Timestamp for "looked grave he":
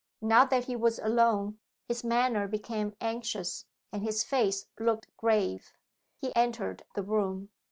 4.79-6.35